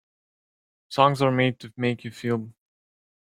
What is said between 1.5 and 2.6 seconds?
to make you feel.